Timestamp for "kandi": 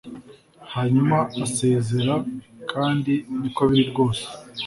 2.71-3.13